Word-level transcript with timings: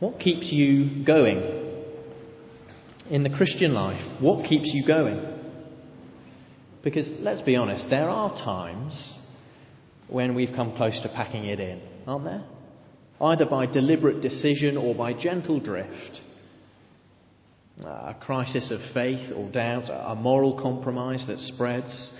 What 0.00 0.20
keeps 0.20 0.52
you 0.52 1.04
going? 1.04 1.56
In 3.10 3.22
the 3.22 3.30
Christian 3.30 3.74
life, 3.74 4.00
what 4.20 4.48
keeps 4.48 4.70
you 4.72 4.86
going? 4.86 5.38
Because 6.84 7.10
let's 7.18 7.42
be 7.42 7.56
honest, 7.56 7.86
there 7.90 8.08
are 8.08 8.30
times 8.30 9.18
when 10.08 10.34
we've 10.34 10.54
come 10.54 10.76
close 10.76 11.00
to 11.02 11.08
packing 11.08 11.46
it 11.46 11.58
in, 11.58 11.80
aren't 12.06 12.24
there? 12.24 12.44
Either 13.20 13.46
by 13.46 13.66
deliberate 13.66 14.22
decision 14.22 14.76
or 14.76 14.94
by 14.94 15.12
gentle 15.12 15.58
drift. 15.58 16.20
A 17.84 18.14
crisis 18.20 18.70
of 18.70 18.78
faith 18.94 19.32
or 19.34 19.50
doubt, 19.50 19.88
a 19.90 20.14
moral 20.14 20.60
compromise 20.60 21.24
that 21.26 21.38
spreads, 21.38 22.12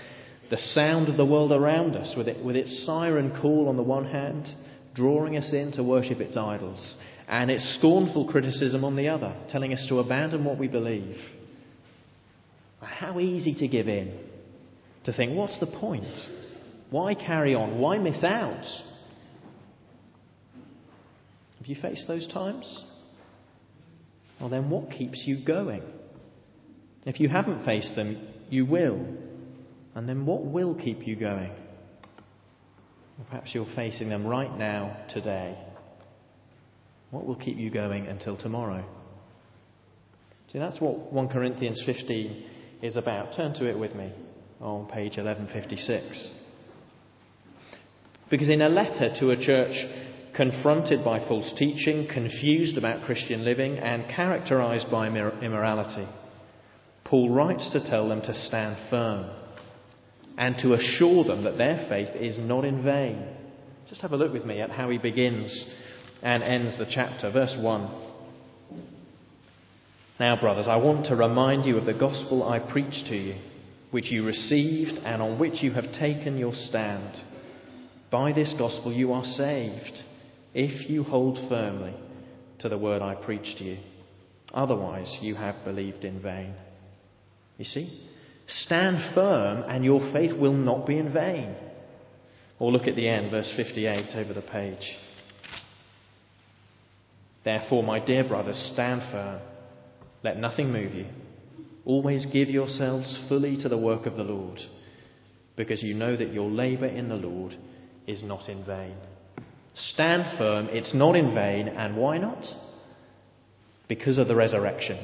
the 0.49 0.57
sound 0.57 1.07
of 1.07 1.17
the 1.17 1.25
world 1.25 1.51
around 1.51 1.95
us 1.95 2.13
with, 2.17 2.27
it, 2.27 2.43
with 2.43 2.55
its 2.55 2.85
siren 2.85 3.37
call 3.41 3.69
on 3.69 3.77
the 3.77 3.83
one 3.83 4.05
hand, 4.05 4.49
drawing 4.95 5.37
us 5.37 5.53
in 5.53 5.71
to 5.73 5.83
worship 5.83 6.19
its 6.19 6.35
idols, 6.35 6.95
and 7.29 7.51
its 7.51 7.77
scornful 7.77 8.27
criticism 8.27 8.83
on 8.83 8.95
the 8.95 9.07
other, 9.07 9.35
telling 9.49 9.71
us 9.71 9.85
to 9.87 9.99
abandon 9.99 10.43
what 10.43 10.57
we 10.57 10.67
believe. 10.67 11.15
How 12.81 13.19
easy 13.19 13.53
to 13.59 13.67
give 13.67 13.87
in, 13.87 14.19
to 15.05 15.13
think, 15.13 15.37
what's 15.37 15.59
the 15.59 15.67
point? 15.67 16.17
Why 16.89 17.13
carry 17.13 17.53
on? 17.53 17.77
Why 17.77 17.99
miss 17.99 18.23
out? 18.23 18.65
Have 21.59 21.67
you 21.67 21.75
faced 21.79 22.07
those 22.07 22.27
times? 22.33 22.83
Well, 24.39 24.49
then 24.49 24.71
what 24.71 24.89
keeps 24.89 25.23
you 25.27 25.45
going? 25.45 25.83
If 27.05 27.19
you 27.19 27.29
haven't 27.29 27.63
faced 27.63 27.95
them, 27.95 28.27
you 28.49 28.65
will. 28.65 29.05
And 29.93 30.09
then 30.09 30.25
what 30.25 30.45
will 30.45 30.73
keep 30.73 31.05
you 31.05 31.15
going? 31.15 31.51
Perhaps 33.29 33.53
you're 33.53 33.67
facing 33.75 34.09
them 34.09 34.25
right 34.25 34.57
now, 34.57 35.05
today. 35.09 35.57
What 37.11 37.25
will 37.25 37.35
keep 37.35 37.57
you 37.57 37.71
going 37.71 38.07
until 38.07 38.37
tomorrow? 38.37 38.85
See, 40.51 40.59
that's 40.59 40.79
what 40.79 41.11
1 41.11 41.29
Corinthians 41.29 41.81
15 41.85 42.45
is 42.81 42.97
about. 42.97 43.35
Turn 43.35 43.53
to 43.55 43.69
it 43.69 43.77
with 43.77 43.95
me 43.95 44.11
on 44.61 44.87
page 44.87 45.17
1156. 45.17 46.33
Because 48.29 48.49
in 48.49 48.61
a 48.61 48.69
letter 48.69 49.13
to 49.19 49.31
a 49.31 49.43
church 49.43 49.73
confronted 50.35 51.03
by 51.03 51.19
false 51.27 51.53
teaching, 51.57 52.07
confused 52.11 52.77
about 52.77 53.05
Christian 53.05 53.43
living, 53.43 53.77
and 53.77 54.07
characterized 54.15 54.89
by 54.91 55.07
immorality, 55.07 56.07
Paul 57.03 57.31
writes 57.31 57.69
to 57.71 57.87
tell 57.89 58.07
them 58.07 58.21
to 58.21 58.33
stand 58.33 58.77
firm 58.89 59.31
and 60.37 60.55
to 60.59 60.73
assure 60.73 61.23
them 61.23 61.43
that 61.43 61.57
their 61.57 61.85
faith 61.89 62.09
is 62.15 62.37
not 62.37 62.65
in 62.65 62.83
vain. 62.83 63.25
Just 63.87 64.01
have 64.01 64.13
a 64.13 64.17
look 64.17 64.31
with 64.31 64.45
me 64.45 64.61
at 64.61 64.69
how 64.69 64.89
he 64.89 64.99
begins 64.99 65.51
and 66.21 66.43
ends 66.43 66.77
the 66.77 66.87
chapter. 66.89 67.31
Verse 67.31 67.55
1. 67.59 68.07
Now, 70.19 70.39
brothers, 70.39 70.67
I 70.67 70.75
want 70.75 71.05
to 71.05 71.15
remind 71.15 71.65
you 71.65 71.77
of 71.77 71.85
the 71.85 71.93
gospel 71.93 72.47
I 72.47 72.59
preached 72.59 73.05
to 73.07 73.15
you, 73.15 73.35
which 73.91 74.11
you 74.11 74.25
received 74.25 74.99
and 75.05 75.21
on 75.21 75.39
which 75.39 75.63
you 75.63 75.71
have 75.71 75.93
taken 75.93 76.37
your 76.37 76.53
stand. 76.53 77.15
By 78.11 78.33
this 78.33 78.53
gospel 78.57 78.91
you 78.91 79.13
are 79.13 79.23
saved, 79.23 80.03
if 80.53 80.89
you 80.89 81.03
hold 81.03 81.37
firmly 81.47 81.93
to 82.59 82.69
the 82.69 82.77
word 82.77 83.01
I 83.01 83.15
preached 83.15 83.57
to 83.59 83.63
you. 83.63 83.77
Otherwise, 84.53 85.17
you 85.21 85.35
have 85.35 85.63
believed 85.63 86.03
in 86.03 86.21
vain. 86.21 86.53
You 87.57 87.65
see? 87.65 88.07
Stand 88.47 89.13
firm, 89.13 89.63
and 89.69 89.85
your 89.85 90.11
faith 90.11 90.35
will 90.37 90.53
not 90.53 90.87
be 90.87 90.97
in 90.97 91.13
vain. 91.13 91.55
Or 92.57 92.71
look 92.71 92.87
at 92.87 92.95
the 92.95 93.07
end, 93.07 93.31
verse 93.31 93.53
58 93.55 94.15
over 94.15 94.33
the 94.33 94.41
page. 94.41 94.97
Therefore, 97.43 97.83
my 97.83 98.03
dear 98.03 98.27
brothers, 98.27 98.71
stand 98.73 99.01
firm. 99.11 99.41
Let 100.23 100.37
nothing 100.37 100.71
move 100.71 100.93
you. 100.93 101.05
Always 101.85 102.25
give 102.25 102.49
yourselves 102.49 103.17
fully 103.29 103.61
to 103.63 103.69
the 103.69 103.77
work 103.77 104.05
of 104.05 104.15
the 104.15 104.23
Lord, 104.23 104.59
because 105.55 105.81
you 105.81 105.93
know 105.93 106.15
that 106.15 106.33
your 106.33 106.49
labour 106.49 106.87
in 106.87 107.09
the 107.09 107.15
Lord 107.15 107.55
is 108.05 108.21
not 108.23 108.49
in 108.49 108.65
vain. 108.65 108.95
Stand 109.73 110.37
firm, 110.37 110.67
it's 110.71 110.93
not 110.93 111.15
in 111.15 111.33
vain, 111.33 111.67
and 111.69 111.95
why 111.95 112.17
not? 112.17 112.43
Because 113.87 114.17
of 114.17 114.27
the 114.27 114.35
resurrection. 114.35 114.97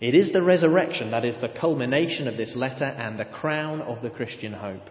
It 0.00 0.14
is 0.14 0.32
the 0.32 0.42
resurrection 0.42 1.10
that 1.10 1.24
is 1.24 1.36
the 1.40 1.52
culmination 1.60 2.28
of 2.28 2.36
this 2.36 2.54
letter 2.54 2.84
and 2.84 3.18
the 3.18 3.24
crown 3.24 3.80
of 3.80 4.00
the 4.00 4.10
Christian 4.10 4.52
hope. 4.52 4.88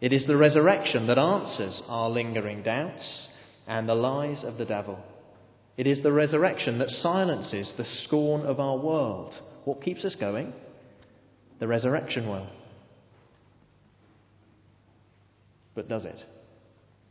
It 0.00 0.12
is 0.12 0.26
the 0.26 0.36
resurrection 0.36 1.06
that 1.08 1.18
answers 1.18 1.82
our 1.88 2.08
lingering 2.08 2.62
doubts 2.62 3.28
and 3.72 3.88
the 3.88 3.94
lies 3.94 4.44
of 4.44 4.58
the 4.58 4.66
devil. 4.66 4.98
It 5.78 5.86
is 5.86 6.02
the 6.02 6.12
resurrection 6.12 6.78
that 6.78 6.90
silences 6.90 7.72
the 7.78 7.86
scorn 8.04 8.42
of 8.42 8.60
our 8.60 8.76
world. 8.76 9.32
What 9.64 9.80
keeps 9.80 10.04
us 10.04 10.14
going? 10.14 10.52
The 11.58 11.66
resurrection 11.66 12.28
will. 12.28 12.48
But 15.74 15.88
does 15.88 16.04
it? 16.04 16.22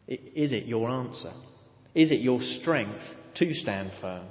Is 0.07 0.53
it 0.53 0.66
your 0.66 0.88
answer? 0.88 1.31
Is 1.95 2.11
it 2.11 2.19
your 2.19 2.39
strength 2.41 3.01
to 3.38 3.53
stand 3.55 3.93
firm? 3.99 4.28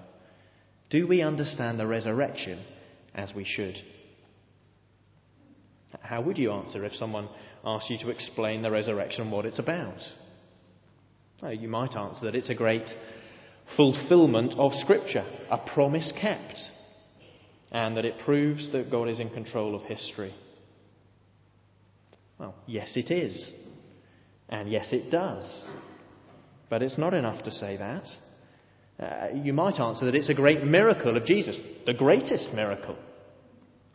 Do 0.89 1.09
we 1.09 1.23
understand 1.23 1.81
the 1.81 1.87
resurrection 1.89 2.65
as 3.13 3.35
we 3.35 3.45
should? 3.45 3.75
How 6.01 6.21
would 6.21 6.39
you 6.39 6.53
answer 6.53 6.85
if 6.85 6.93
someone 6.93 7.29
asked 7.65 7.91
you 7.91 7.99
to 7.99 8.11
explain 8.11 8.63
the 8.63 8.71
resurrection 8.71 9.23
and 9.23 9.33
what 9.33 9.47
it's 9.47 9.59
about? 9.59 9.99
Well, 11.43 11.55
you 11.55 11.69
might 11.69 11.97
answer 11.97 12.27
that 12.27 12.35
it's 12.35 12.51
a 12.51 12.55
great 12.55 12.89
fulfillment 13.77 14.55
of 14.59 14.73
Scripture, 14.75 15.25
a 15.51 15.57
promise 15.57 16.13
kept, 16.21 16.59
and 17.73 17.97
that 17.97 18.05
it 18.05 18.19
proves 18.25 18.71
that 18.73 18.91
God 18.91 19.09
is 19.09 19.21
in 19.21 19.31
control 19.31 19.75
of 19.75 19.83
history. 19.83 20.35
Well, 22.39 22.55
yes, 22.67 22.93
it 22.97 23.11
is. 23.11 23.55
And 24.49 24.71
yes, 24.71 24.89
it 24.93 25.11
does. 25.11 25.65
But 26.69 26.83
it's 26.83 26.99
not 26.99 27.15
enough 27.15 27.43
to 27.45 27.51
say 27.51 27.77
that. 27.77 28.05
Uh, 28.99 29.35
you 29.35 29.55
might 29.55 29.81
answer 29.81 30.05
that 30.05 30.15
it's 30.15 30.29
a 30.29 30.35
great 30.35 30.63
miracle 30.65 31.17
of 31.17 31.25
Jesus, 31.25 31.57
the 31.87 31.95
greatest 31.95 32.51
miracle, 32.53 32.97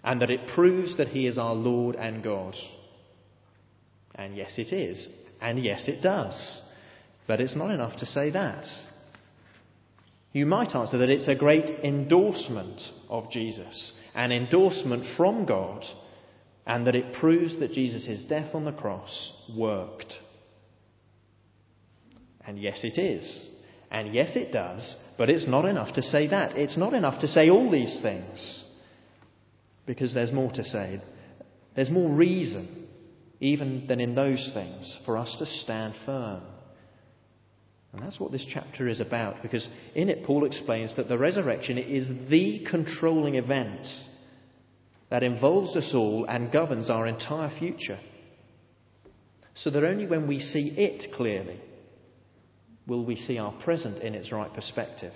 and 0.04 0.20
that 0.22 0.32
it 0.32 0.50
proves 0.56 0.98
that 0.98 1.10
he 1.10 1.28
is 1.28 1.38
our 1.38 1.54
Lord 1.54 1.96
and 1.96 2.24
God. 2.24 2.56
And 4.16 4.36
yes, 4.36 4.54
it 4.58 4.74
is. 4.74 5.08
And 5.42 5.64
yes, 5.64 5.88
it 5.88 6.02
does. 6.02 6.62
But 7.28 7.42
it's 7.42 7.56
not 7.56 7.72
enough 7.72 7.98
to 7.98 8.06
say 8.06 8.30
that. 8.32 8.66
You 10.32 10.46
might 10.46 10.76
answer 10.76 10.98
that 10.98 11.10
it's 11.10 11.30
a 11.30 11.36
great 11.36 11.70
endorsement 11.84 12.82
of 13.10 13.32
Jesus, 13.32 13.94
an 14.14 14.32
endorsement 14.32 15.16
from 15.16 15.46
God, 15.46 15.84
and 16.68 16.86
that 16.86 16.96
it 16.96 17.14
proves 17.14 17.58
that 17.60 17.72
Jesus' 17.72 18.26
death 18.28 18.54
on 18.54 18.66
the 18.66 18.74
cross 18.74 19.32
worked. 19.56 20.14
And 22.46 22.60
yes, 22.60 22.82
it 22.84 23.00
is. 23.00 23.50
And 23.90 24.14
yes, 24.14 24.36
it 24.36 24.52
does, 24.52 24.96
but 25.18 25.30
it's 25.30 25.48
not 25.48 25.66
enough 25.66 25.94
to 25.94 26.02
say 26.02 26.28
that. 26.28 26.58
It's 26.58 26.78
not 26.78 26.94
enough 26.94 27.22
to 27.22 27.28
say 27.28 27.50
all 27.50 27.72
these 27.72 28.00
things. 28.02 28.66
Because 29.86 30.14
there's 30.14 30.34
more 30.34 30.52
to 30.52 30.64
say. 30.64 31.02
There's 31.76 31.90
more 31.90 32.14
reason, 32.14 32.88
even 33.40 33.86
than 33.88 34.02
in 34.02 34.16
those 34.16 34.52
things, 34.54 35.00
for 35.06 35.18
us 35.18 35.34
to 35.40 35.46
stand 35.46 35.94
firm. 36.06 36.42
And 37.96 38.04
that's 38.04 38.20
what 38.20 38.34
this 38.34 38.46
chapter 38.54 38.90
is 38.90 39.00
about, 39.00 39.42
because 39.42 39.66
in 39.96 40.10
it, 40.10 40.26
Paul 40.26 40.46
explains 40.46 40.94
that 40.98 41.08
the 41.08 41.18
resurrection 41.18 41.78
is 41.78 42.06
the 42.30 42.66
controlling 42.70 43.36
event 43.36 43.88
that 45.10 45.24
involves 45.24 45.78
us 45.78 45.94
all 45.96 46.26
and 46.26 46.52
governs 46.52 46.90
our 46.90 47.08
entire 47.08 47.58
future. 47.58 47.98
So 49.54 49.70
that 49.70 49.86
only 49.86 50.08
when 50.08 50.28
we 50.28 50.40
see 50.40 50.76
it 50.78 51.16
clearly 51.16 51.58
will 52.86 53.06
we 53.06 53.16
see 53.16 53.38
our 53.38 53.54
present 53.64 54.00
in 54.00 54.14
its 54.14 54.30
right 54.30 54.54
perspective 54.54 55.14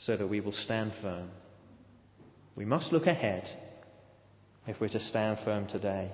so 0.00 0.16
that 0.16 0.26
we 0.26 0.40
will 0.40 0.50
stand 0.50 0.92
firm. 1.00 1.30
We 2.56 2.64
must 2.64 2.92
look 2.92 3.06
ahead 3.06 3.44
if 4.66 4.80
we're 4.80 4.88
to 4.88 5.00
stand 5.00 5.38
firm 5.44 5.68
today. 5.68 6.10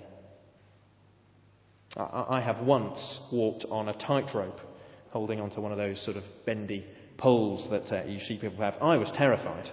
I 1.97 2.43
have 2.43 2.67
once 2.67 3.21
walked 3.33 3.65
on 3.71 3.89
a 3.89 3.94
tightrope 3.94 4.61
holding 5.10 5.40
onto 5.40 5.60
one 5.60 5.72
of 5.72 5.78
those 5.78 6.02
sort 6.05 6.16
of 6.16 6.25
bendy 6.44 6.84
poles 7.16 7.66
that 7.70 7.93
uh, 7.93 8.05
you 8.05 8.20
see 8.20 8.38
people 8.38 8.58
have. 8.58 8.75
I 8.81 8.96
was 8.96 9.10
terrified. 9.14 9.69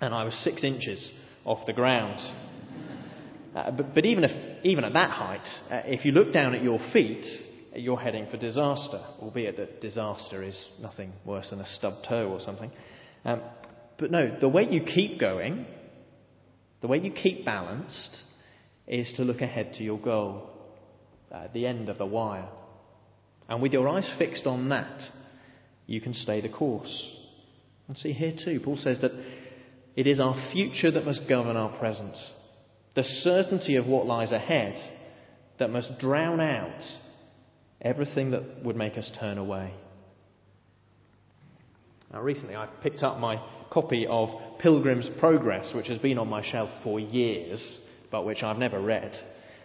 And 0.00 0.14
I 0.14 0.24
was 0.24 0.34
six 0.44 0.64
inches 0.64 1.12
off 1.44 1.66
the 1.66 1.72
ground. 1.72 2.20
Uh, 3.54 3.70
but, 3.72 3.94
but 3.94 4.04
even, 4.04 4.24
if, 4.24 4.64
even 4.64 4.84
at 4.84 4.92
that 4.92 5.10
height, 5.10 5.46
uh, 5.70 5.82
if 5.84 6.04
you 6.04 6.12
look 6.12 6.32
down 6.32 6.54
at 6.54 6.62
your 6.62 6.78
feet, 6.92 7.24
you're 7.74 7.98
heading 7.98 8.26
for 8.30 8.36
disaster, 8.36 9.04
albeit 9.20 9.56
that 9.56 9.80
disaster 9.80 10.42
is 10.42 10.68
nothing 10.80 11.12
worse 11.24 11.50
than 11.50 11.60
a 11.60 11.66
stubbed 11.66 12.06
toe 12.08 12.28
or 12.28 12.40
something. 12.40 12.70
Um, 13.24 13.42
but 13.98 14.10
no, 14.10 14.36
the 14.40 14.48
way 14.48 14.66
you 14.68 14.82
keep 14.82 15.18
going, 15.18 15.66
the 16.80 16.86
way 16.86 16.98
you 16.98 17.10
keep 17.10 17.44
balanced, 17.44 18.22
is 18.86 19.12
to 19.16 19.22
look 19.22 19.40
ahead 19.40 19.74
to 19.74 19.82
your 19.82 19.98
goal, 19.98 20.50
uh, 21.32 21.48
the 21.52 21.66
end 21.66 21.88
of 21.88 21.98
the 21.98 22.06
wire. 22.06 22.48
And 23.48 23.62
with 23.62 23.72
your 23.72 23.88
eyes 23.88 24.10
fixed 24.18 24.46
on 24.46 24.68
that, 24.68 25.02
you 25.86 26.00
can 26.00 26.14
stay 26.14 26.40
the 26.40 26.48
course. 26.48 27.16
And 27.88 27.96
see, 27.96 28.12
here 28.12 28.32
too, 28.44 28.60
Paul 28.62 28.76
says 28.76 29.00
that 29.00 29.12
it 29.96 30.06
is 30.06 30.20
our 30.20 30.50
future 30.52 30.90
that 30.90 31.04
must 31.04 31.28
govern 31.28 31.56
our 31.56 31.76
present. 31.78 32.16
The 32.94 33.04
certainty 33.04 33.76
of 33.76 33.86
what 33.86 34.06
lies 34.06 34.32
ahead 34.32 34.76
that 35.58 35.70
must 35.70 35.98
drown 35.98 36.40
out 36.40 36.82
everything 37.80 38.32
that 38.32 38.64
would 38.64 38.76
make 38.76 38.98
us 38.98 39.10
turn 39.18 39.38
away. 39.38 39.72
Now, 42.12 42.22
recently 42.22 42.56
I 42.56 42.66
picked 42.82 43.02
up 43.02 43.18
my 43.18 43.42
copy 43.70 44.06
of 44.08 44.28
Pilgrim's 44.60 45.10
Progress, 45.18 45.72
which 45.74 45.88
has 45.88 45.98
been 45.98 46.18
on 46.18 46.28
my 46.28 46.42
shelf 46.42 46.70
for 46.82 46.98
years, 46.98 47.80
but 48.10 48.24
which 48.24 48.42
I've 48.42 48.58
never 48.58 48.80
read. 48.80 49.14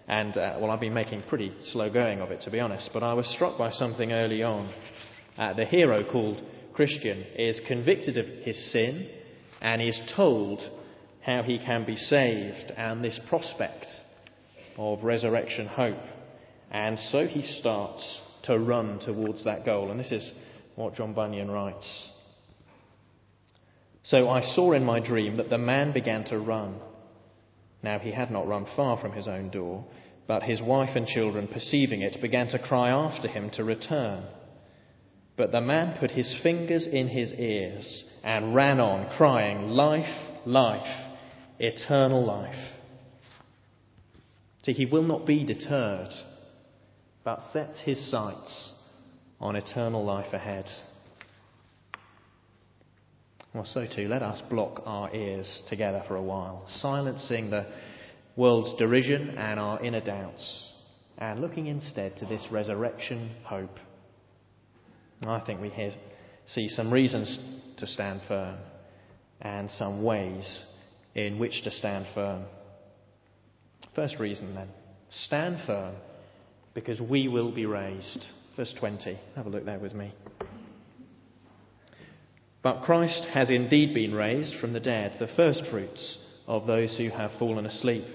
And, 0.07 0.35
uh, 0.37 0.57
well, 0.59 0.71
I've 0.71 0.81
been 0.81 0.93
making 0.93 1.23
pretty 1.29 1.53
slow 1.71 1.89
going 1.91 2.19
of 2.19 2.31
it, 2.31 2.41
to 2.41 2.51
be 2.51 2.59
honest. 2.59 2.89
But 2.93 3.03
I 3.03 3.13
was 3.13 3.27
struck 3.27 3.57
by 3.57 3.71
something 3.71 4.11
early 4.11 4.43
on. 4.43 4.73
Uh, 5.37 5.53
the 5.53 5.65
hero 5.65 6.03
called 6.03 6.41
Christian 6.73 7.23
is 7.35 7.61
convicted 7.67 8.17
of 8.17 8.25
his 8.43 8.71
sin 8.71 9.09
and 9.61 9.81
is 9.81 9.99
told 10.15 10.59
how 11.25 11.41
he 11.43 11.57
can 11.57 11.85
be 11.85 11.95
saved 11.95 12.71
and 12.75 13.03
this 13.03 13.19
prospect 13.29 13.85
of 14.77 15.03
resurrection 15.03 15.67
hope. 15.67 15.97
And 16.71 16.97
so 17.11 17.25
he 17.25 17.43
starts 17.59 18.19
to 18.43 18.59
run 18.59 18.99
towards 18.99 19.43
that 19.45 19.65
goal. 19.65 19.91
And 19.91 19.99
this 19.99 20.11
is 20.11 20.33
what 20.75 20.95
John 20.95 21.13
Bunyan 21.13 21.49
writes. 21.49 22.11
So 24.03 24.29
I 24.29 24.41
saw 24.41 24.73
in 24.73 24.83
my 24.83 24.99
dream 24.99 25.37
that 25.37 25.49
the 25.49 25.57
man 25.57 25.93
began 25.93 26.25
to 26.25 26.39
run. 26.39 26.75
Now 27.83 27.99
he 27.99 28.11
had 28.11 28.31
not 28.31 28.47
run 28.47 28.65
far 28.75 28.97
from 28.97 29.11
his 29.11 29.27
own 29.27 29.49
door, 29.49 29.85
but 30.25 30.43
his 30.43 30.61
wife 30.61 30.95
and 30.95 31.05
children, 31.05 31.49
perceiving 31.49 32.01
it, 32.01 32.21
began 32.21 32.47
to 32.47 32.59
cry 32.59 32.89
after 32.89 33.27
him 33.27 33.49
to 33.51 33.63
return. 33.63 34.23
But 35.35 35.51
the 35.51 35.61
man 35.61 35.97
put 35.99 36.11
his 36.11 36.33
fingers 36.41 36.87
in 36.87 37.09
his 37.09 37.33
ears 37.33 38.05
and 38.23 38.55
ran 38.55 38.79
on, 38.79 39.15
crying, 39.17 39.69
Life, 39.69 40.31
life, 40.45 41.11
eternal 41.59 42.25
life. 42.25 42.71
See, 44.63 44.73
he 44.73 44.85
will 44.85 45.03
not 45.03 45.25
be 45.25 45.43
deterred, 45.43 46.13
but 47.25 47.41
sets 47.51 47.81
his 47.81 48.09
sights 48.09 48.73
on 49.41 49.57
eternal 49.57 50.05
life 50.05 50.31
ahead. 50.31 50.65
Well, 53.53 53.65
so 53.65 53.85
too, 53.85 54.07
let 54.07 54.23
us 54.23 54.41
block 54.49 54.81
our 54.85 55.13
ears 55.13 55.61
together 55.69 56.03
for 56.07 56.15
a 56.15 56.23
while, 56.23 56.65
silencing 56.67 57.51
the 57.51 57.67
world's 58.35 58.73
derision 58.79 59.37
and 59.37 59.59
our 59.59 59.79
inner 59.83 60.01
doubts, 60.01 60.71
and 61.19 61.39
looking 61.39 61.67
instead 61.67 62.17
to 62.17 62.25
this 62.25 62.43
resurrection 62.51 63.29
hope. 63.43 63.77
I 65.23 65.39
think 65.41 65.61
we 65.61 65.71
see 66.47 66.67
some 66.69 66.91
reasons 66.91 67.61
to 67.77 67.85
stand 67.85 68.21
firm 68.27 68.57
and 69.39 69.69
some 69.71 70.03
ways 70.03 70.65
in 71.13 71.37
which 71.37 71.63
to 71.63 71.71
stand 71.71 72.07
firm. 72.15 72.45
First 73.95 74.19
reason 74.19 74.55
then 74.55 74.69
stand 75.11 75.59
firm 75.67 75.95
because 76.73 76.99
we 76.99 77.27
will 77.27 77.53
be 77.53 77.67
raised. 77.67 78.25
Verse 78.55 78.73
20. 78.79 79.17
Have 79.35 79.45
a 79.45 79.49
look 79.49 79.65
there 79.65 79.79
with 79.79 79.93
me. 79.93 80.11
But 82.63 82.83
Christ 82.83 83.25
has 83.33 83.49
indeed 83.49 83.93
been 83.93 84.15
raised 84.15 84.55
from 84.55 84.71
the 84.71 84.79
dead, 84.79 85.17
the 85.19 85.27
firstfruits 85.35 86.17
of 86.47 86.65
those 86.65 86.97
who 86.97 87.09
have 87.09 87.31
fallen 87.37 87.65
asleep. 87.65 88.05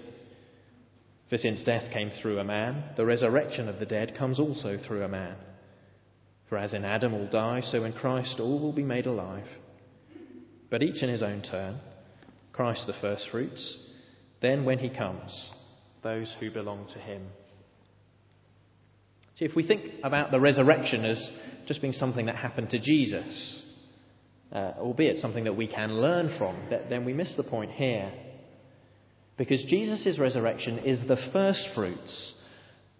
For 1.28 1.36
since 1.36 1.62
death 1.62 1.92
came 1.92 2.10
through 2.10 2.38
a 2.38 2.44
man, 2.44 2.84
the 2.96 3.04
resurrection 3.04 3.68
of 3.68 3.78
the 3.78 3.86
dead 3.86 4.16
comes 4.16 4.40
also 4.40 4.78
through 4.78 5.04
a 5.04 5.08
man. 5.08 5.36
For 6.48 6.56
as 6.56 6.72
in 6.72 6.86
Adam 6.86 7.12
all 7.12 7.28
die, 7.30 7.60
so 7.60 7.84
in 7.84 7.92
Christ 7.92 8.40
all 8.40 8.58
will 8.58 8.72
be 8.72 8.82
made 8.82 9.04
alive. 9.04 9.46
But 10.70 10.82
each 10.82 11.02
in 11.02 11.10
his 11.10 11.22
own 11.22 11.42
turn 11.42 11.80
Christ 12.54 12.86
the 12.86 12.94
firstfruits, 13.00 13.78
then 14.40 14.64
when 14.64 14.78
he 14.78 14.88
comes, 14.88 15.50
those 16.02 16.34
who 16.40 16.50
belong 16.50 16.88
to 16.92 16.98
him. 16.98 17.26
See, 19.38 19.44
if 19.44 19.54
we 19.54 19.66
think 19.66 19.84
about 20.02 20.30
the 20.30 20.40
resurrection 20.40 21.04
as 21.04 21.30
just 21.66 21.80
being 21.80 21.92
something 21.92 22.26
that 22.26 22.34
happened 22.34 22.70
to 22.70 22.80
Jesus, 22.80 23.62
uh, 24.52 24.72
albeit 24.78 25.18
something 25.18 25.44
that 25.44 25.56
we 25.56 25.66
can 25.66 25.92
learn 25.92 26.34
from, 26.38 26.68
then 26.88 27.04
we 27.04 27.12
miss 27.12 27.34
the 27.36 27.44
point 27.44 27.70
here. 27.70 28.12
Because 29.36 29.62
Jesus' 29.68 30.18
resurrection 30.18 30.78
is 30.80 31.00
the 31.06 31.18
first 31.32 31.68
fruits 31.74 32.34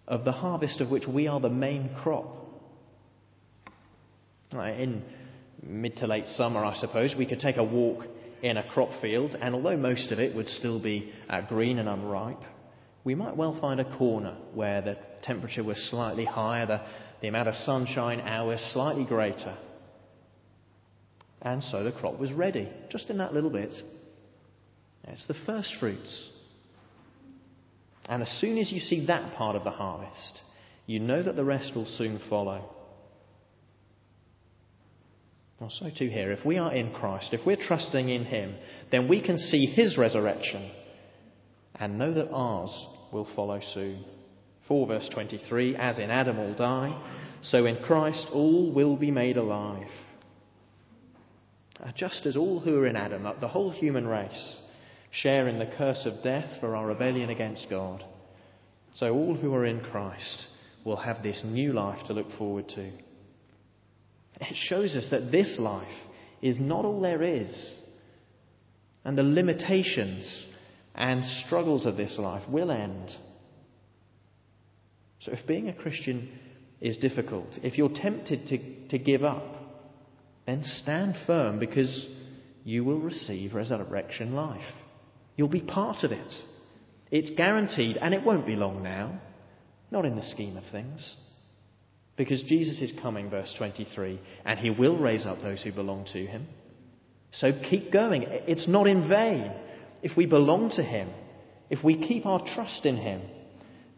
of 0.07 0.25
the 0.25 0.31
harvest 0.31 0.79
of 0.79 0.89
which 0.89 1.05
we 1.07 1.27
are 1.27 1.39
the 1.39 1.49
main 1.49 1.89
crop. 2.01 2.35
In 4.53 5.03
mid 5.61 5.97
to 5.97 6.07
late 6.07 6.25
summer, 6.27 6.63
I 6.63 6.73
suppose, 6.75 7.13
we 7.17 7.25
could 7.25 7.39
take 7.39 7.57
a 7.57 7.63
walk 7.63 8.05
in 8.41 8.57
a 8.57 8.67
crop 8.69 8.89
field, 9.01 9.35
and 9.39 9.53
although 9.53 9.77
most 9.77 10.11
of 10.11 10.19
it 10.19 10.35
would 10.35 10.47
still 10.47 10.81
be 10.81 11.11
uh, 11.29 11.41
green 11.41 11.77
and 11.77 11.89
unripe, 11.89 12.41
we 13.03 13.15
might 13.15 13.35
well 13.35 13.59
find 13.59 13.79
a 13.79 13.97
corner 13.97 14.37
where 14.53 14.81
the 14.81 14.97
temperature 15.23 15.63
was 15.63 15.77
slightly 15.89 16.25
higher, 16.25 16.65
the, 16.65 16.81
the 17.21 17.27
amount 17.27 17.47
of 17.49 17.55
sunshine 17.55 18.21
hours 18.21 18.59
slightly 18.73 19.03
greater. 19.03 19.57
And 21.41 21.63
so 21.63 21.83
the 21.83 21.91
crop 21.91 22.19
was 22.19 22.33
ready, 22.33 22.69
just 22.89 23.09
in 23.09 23.17
that 23.19 23.33
little 23.33 23.49
bit. 23.49 23.73
It's 25.05 25.27
the 25.27 25.35
first 25.45 25.73
fruits. 25.79 26.31
And 28.07 28.21
as 28.21 28.29
soon 28.39 28.57
as 28.57 28.71
you 28.71 28.79
see 28.79 29.05
that 29.05 29.35
part 29.35 29.55
of 29.55 29.63
the 29.63 29.71
harvest, 29.71 30.41
you 30.85 30.99
know 30.99 31.21
that 31.23 31.35
the 31.35 31.45
rest 31.45 31.73
will 31.75 31.85
soon 31.85 32.19
follow. 32.29 32.69
Well, 35.59 35.69
so 35.69 35.89
too 35.89 36.09
here. 36.09 36.31
If 36.31 36.45
we 36.45 36.57
are 36.57 36.73
in 36.73 36.93
Christ, 36.93 37.33
if 37.33 37.45
we're 37.45 37.57
trusting 37.57 38.09
in 38.09 38.25
Him, 38.25 38.55
then 38.91 39.07
we 39.07 39.21
can 39.21 39.37
see 39.37 39.65
His 39.65 39.97
resurrection 39.97 40.71
and 41.75 41.97
know 41.97 42.13
that 42.13 42.31
ours 42.31 42.87
will 43.11 43.27
follow 43.35 43.59
soon. 43.73 44.03
4 44.67 44.87
verse 44.87 45.09
23 45.13 45.75
As 45.75 45.97
in 45.97 46.09
Adam 46.09 46.39
all 46.39 46.53
die, 46.53 47.37
so 47.41 47.65
in 47.65 47.77
Christ 47.83 48.27
all 48.31 48.73
will 48.73 48.95
be 48.95 49.11
made 49.11 49.37
alive. 49.37 49.87
Just 51.95 52.25
as 52.25 52.35
all 52.35 52.59
who 52.59 52.77
are 52.79 52.87
in 52.87 52.95
Adam, 52.95 53.27
the 53.39 53.47
whole 53.47 53.71
human 53.71 54.05
race, 54.07 54.57
share 55.11 55.47
in 55.47 55.59
the 55.59 55.71
curse 55.77 56.05
of 56.05 56.23
death 56.23 56.59
for 56.59 56.75
our 56.75 56.87
rebellion 56.87 57.29
against 57.29 57.67
God, 57.69 58.03
so 58.95 59.13
all 59.13 59.35
who 59.35 59.53
are 59.53 59.65
in 59.65 59.79
Christ 59.79 60.47
will 60.85 60.97
have 60.97 61.23
this 61.23 61.41
new 61.45 61.73
life 61.73 62.05
to 62.07 62.13
look 62.13 62.31
forward 62.37 62.67
to. 62.69 62.91
It 64.41 64.55
shows 64.55 64.95
us 64.95 65.07
that 65.11 65.31
this 65.31 65.57
life 65.59 65.87
is 66.41 66.57
not 66.59 66.85
all 66.85 67.01
there 67.01 67.23
is, 67.23 67.75
and 69.03 69.17
the 69.17 69.23
limitations 69.23 70.47
and 70.95 71.23
struggles 71.45 71.85
of 71.85 71.97
this 71.97 72.17
life 72.17 72.47
will 72.49 72.71
end. 72.71 73.09
So, 75.21 75.31
if 75.33 75.45
being 75.47 75.67
a 75.67 75.73
Christian 75.73 76.29
is 76.81 76.97
difficult, 76.97 77.47
if 77.61 77.77
you're 77.77 77.89
tempted 77.89 78.47
to, 78.47 78.87
to 78.89 78.97
give 78.97 79.23
up, 79.23 79.58
then 80.49 80.63
stand 80.63 81.15
firm 81.27 81.59
because 81.59 82.07
you 82.63 82.83
will 82.83 82.99
receive 82.99 83.53
resurrection 83.53 84.33
life. 84.33 84.73
You'll 85.35 85.47
be 85.47 85.61
part 85.61 86.03
of 86.03 86.11
it. 86.11 86.33
It's 87.11 87.29
guaranteed, 87.37 87.97
and 87.97 88.13
it 88.13 88.25
won't 88.25 88.47
be 88.47 88.55
long 88.55 88.81
now, 88.81 89.21
not 89.91 90.05
in 90.05 90.15
the 90.15 90.23
scheme 90.23 90.57
of 90.57 90.63
things. 90.71 91.17
Because 92.17 92.43
Jesus 92.43 92.81
is 92.81 92.91
coming, 93.01 93.29
verse 93.29 93.53
23, 93.57 94.19
and 94.43 94.59
he 94.59 94.71
will 94.71 94.97
raise 94.97 95.25
up 95.25 95.39
those 95.39 95.61
who 95.61 95.71
belong 95.71 96.05
to 96.13 96.25
him. 96.25 96.47
So 97.31 97.51
keep 97.69 97.93
going. 97.93 98.25
It's 98.27 98.67
not 98.67 98.87
in 98.87 99.07
vain. 99.07 99.51
If 100.01 100.17
we 100.17 100.25
belong 100.25 100.71
to 100.71 100.83
him, 100.83 101.09
if 101.69 101.83
we 101.83 101.95
keep 101.95 102.25
our 102.25 102.43
trust 102.55 102.85
in 102.85 102.97
him, 102.97 103.21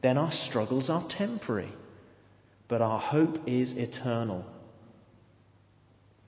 then 0.03 0.17
our 0.17 0.31
struggles 0.31 0.89
are 0.89 1.08
temporary. 1.10 1.72
But 2.67 2.81
our 2.81 3.00
hope 3.00 3.38
is 3.48 3.74
eternal. 3.75 4.46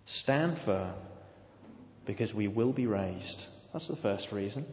Stand 0.05 0.60
firm 0.65 0.95
because 2.05 2.33
we 2.33 2.48
will 2.48 2.74
be 2.74 2.88
raised. 2.88 3.45
That's 3.72 3.88
the 3.88 3.95
first 3.98 4.27
reason. 4.31 4.65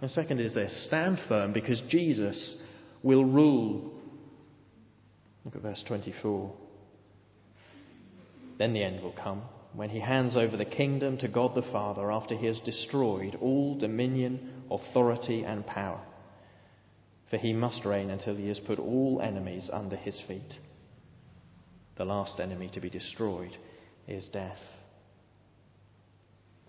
The 0.00 0.08
second 0.08 0.40
is 0.40 0.54
this 0.54 0.86
stand 0.86 1.18
firm 1.28 1.52
because 1.52 1.82
Jesus 1.88 2.56
will 3.02 3.24
rule. 3.24 3.92
Look 5.44 5.56
at 5.56 5.62
verse 5.62 5.82
24. 5.86 6.52
Then 8.58 8.74
the 8.74 8.82
end 8.82 9.02
will 9.02 9.12
come 9.12 9.42
when 9.74 9.90
he 9.90 10.00
hands 10.00 10.36
over 10.36 10.56
the 10.56 10.64
kingdom 10.64 11.16
to 11.18 11.28
God 11.28 11.54
the 11.54 11.62
Father 11.72 12.12
after 12.12 12.36
he 12.36 12.46
has 12.46 12.60
destroyed 12.60 13.38
all 13.40 13.78
dominion, 13.78 14.64
authority, 14.70 15.44
and 15.44 15.66
power. 15.66 16.00
For 17.30 17.38
he 17.38 17.54
must 17.54 17.84
reign 17.84 18.10
until 18.10 18.36
he 18.36 18.48
has 18.48 18.60
put 18.60 18.78
all 18.78 19.22
enemies 19.22 19.70
under 19.72 19.96
his 19.96 20.20
feet. 20.28 20.54
The 21.96 22.04
last 22.04 22.38
enemy 22.40 22.70
to 22.74 22.80
be 22.80 22.90
destroyed 22.90 23.56
is 24.08 24.28
death. 24.32 24.58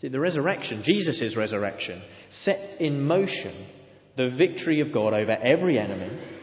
See, 0.02 0.10
the 0.10 0.20
resurrection, 0.20 0.84
Jesus' 0.86 1.36
resurrection, 1.38 2.02
sets 2.44 2.76
in 2.80 3.02
motion 3.04 3.68
the 4.18 4.30
victory 4.30 4.82
of 4.82 4.94
God 4.94 5.14
over 5.14 5.32
every 5.32 5.80
enemy 5.80 6.42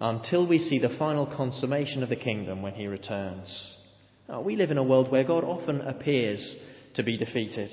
until 0.00 0.46
we 0.46 0.58
see 0.58 0.78
the 0.78 0.96
final 0.98 1.26
consummation 1.26 2.02
of 2.02 2.08
the 2.08 2.16
kingdom 2.16 2.62
when 2.62 2.74
he 2.74 2.86
returns. 2.86 3.76
Oh, 4.28 4.40
we 4.40 4.56
live 4.56 4.70
in 4.70 4.78
a 4.78 4.82
world 4.82 5.10
where 5.10 5.24
God 5.24 5.44
often 5.44 5.80
appears 5.80 6.56
to 6.94 7.02
be 7.02 7.16
defeated 7.16 7.70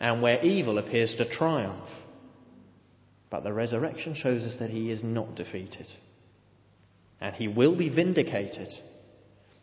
and 0.00 0.22
where 0.22 0.42
evil 0.44 0.78
appears 0.78 1.14
to 1.18 1.28
triumph. 1.36 1.88
But 3.30 3.44
the 3.44 3.52
resurrection 3.52 4.14
shows 4.16 4.42
us 4.42 4.56
that 4.58 4.70
he 4.70 4.90
is 4.90 5.04
not 5.04 5.36
defeated. 5.36 5.86
And 7.20 7.36
he 7.36 7.48
will 7.48 7.76
be 7.76 7.88
vindicated. 7.88 8.68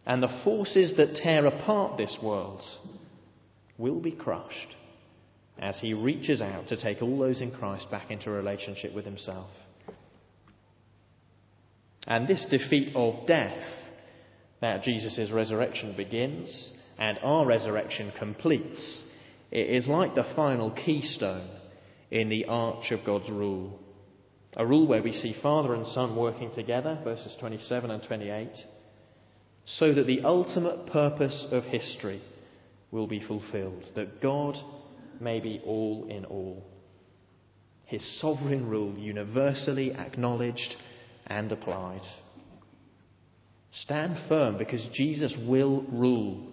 And 0.08 0.24
the 0.24 0.40
forces 0.46 0.94
that 0.96 1.16
tear 1.16 1.46
apart 1.46 1.98
this 1.98 2.18
world 2.24 2.62
will 3.78 4.00
be 4.00 4.14
crushed 4.14 4.76
as 5.60 5.78
he 5.82 5.94
reaches 5.94 6.40
out 6.40 6.70
to 6.70 6.82
take 6.82 7.02
all 7.02 7.20
those 7.20 7.42
in 7.42 7.52
Christ 7.52 7.92
back 7.92 8.10
into 8.10 8.32
relationship 8.32 8.96
with 8.96 9.04
himself. 9.04 9.50
And 12.08 12.26
this 12.26 12.46
defeat 12.50 12.96
of 12.96 13.28
death 13.28 13.62
that 14.62 14.84
Jesus' 14.84 15.30
resurrection 15.30 15.94
begins 15.98 16.72
and 16.98 17.20
our 17.22 17.46
resurrection 17.46 18.14
completes, 18.18 19.04
it 19.52 19.70
is 19.70 19.88
like 19.88 20.16
the 20.16 20.32
final 20.38 20.72
keystone 20.72 21.50
in 22.12 22.30
the 22.30 22.46
arch 22.46 22.92
of 22.92 23.04
God's 23.06 23.30
rule. 23.30 23.78
A 24.56 24.66
rule 24.66 24.88
where 24.88 25.04
we 25.04 25.12
see 25.12 25.36
Father 25.44 25.76
and 25.76 25.86
Son 25.86 26.16
working 26.16 26.50
together, 26.54 26.98
verses 27.04 27.36
27 27.42 27.92
and 27.92 28.02
28, 28.02 28.50
so 29.68 29.94
that 29.94 30.08
the 30.08 30.22
ultimate 30.22 30.88
purpose 30.88 31.46
of 31.52 31.64
history 31.66 32.22
will 32.90 33.08
be 33.08 33.20
fulfilled, 33.20 33.84
that 33.96 34.22
God 34.22 34.56
may 35.20 35.42
be 35.42 35.62
all 35.66 36.08
in 36.10 36.24
all. 36.26 36.64
His 37.84 38.20
sovereign 38.22 38.68
rule 38.68 38.98
universally 38.98 39.94
acknowledged 39.94 40.76
and 41.26 41.52
applied. 41.52 42.02
Stand 43.72 44.18
firm 44.30 44.58
because 44.58 44.88
Jesus 44.94 45.34
will 45.46 45.82
rule. 45.92 46.48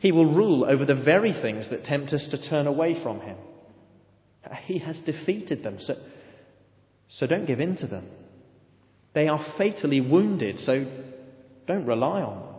He 0.00 0.12
will 0.12 0.34
rule 0.34 0.66
over 0.68 0.84
the 0.84 1.02
very 1.02 1.32
things 1.32 1.70
that 1.70 1.84
tempt 1.84 2.12
us 2.12 2.28
to 2.30 2.50
turn 2.50 2.66
away 2.66 3.02
from 3.02 3.20
Him. 3.20 3.36
He 4.64 4.78
has 4.80 5.00
defeated 5.00 5.62
them, 5.62 5.78
so, 5.80 5.94
so 7.08 7.26
don't 7.26 7.46
give 7.46 7.60
in 7.60 7.76
to 7.76 7.86
them. 7.86 8.06
They 9.14 9.28
are 9.28 9.54
fatally 9.56 10.02
wounded, 10.02 10.58
so 10.58 10.84
don't 11.66 11.86
rely 11.86 12.22
on 12.22 12.40
them. 12.40 12.54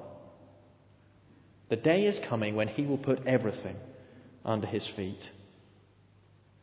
The 1.69 1.75
day 1.75 2.05
is 2.05 2.19
coming 2.29 2.55
when 2.55 2.67
He 2.67 2.85
will 2.85 2.97
put 2.97 3.25
everything 3.25 3.75
under 4.43 4.67
His 4.67 4.87
feet. 4.95 5.23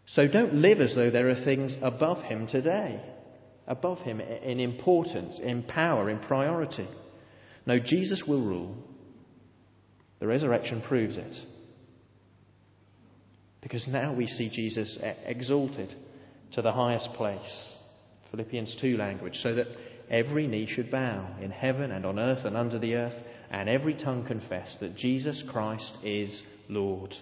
So 0.06 0.28
don't 0.28 0.54
live 0.54 0.80
as 0.80 0.94
though 0.94 1.11
there 1.11 1.30
are 1.30 1.44
things 1.44 1.76
above 1.82 2.22
Him 2.25 2.46
today, 2.46 3.00
above 3.66 3.99
Him 3.99 4.20
in 4.20 4.61
importance, 4.61 5.40
in 5.42 5.62
power, 5.62 6.11
in 6.11 6.18
priority. 6.18 6.88
No, 7.66 7.78
Jesus 7.78 8.22
will 8.26 8.44
rule. 8.44 8.76
The 10.20 10.26
resurrection 10.26 10.82
proves 10.87 11.16
it. 11.16 11.34
Because 13.61 13.87
now 13.88 14.12
we 14.14 14.26
see 14.26 14.50
Jesus 14.50 14.99
exalted 15.25 15.94
to 16.52 16.62
the 16.62 16.72
highest 16.72 17.11
place. 17.14 17.75
Philippians 18.30 18.76
2 18.80 18.96
language, 18.96 19.34
so 19.37 19.54
that 19.54 19.66
every 20.12 20.47
knee 20.47 20.66
should 20.66 20.90
bow 20.90 21.37
in 21.40 21.50
heaven 21.50 21.90
and 21.90 22.04
on 22.07 22.19
earth 22.19 22.45
and 22.45 22.57
under 22.57 22.78
the 22.78 22.95
earth, 22.95 23.21
and 23.50 23.69
every 23.69 23.95
tongue 23.95 24.25
confess 24.26 24.76
that 24.81 24.97
Jesus 24.97 25.42
Christ 25.50 25.97
is 26.04 26.42
Lord. 26.69 27.14